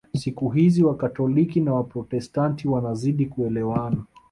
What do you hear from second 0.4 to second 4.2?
hizi Wakatoliki na Waprotestanti wanazidi kuelewana